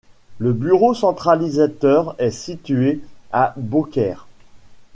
[0.39, 3.01] Le bureau centralisateur est situé
[3.31, 4.25] à Beaucaire.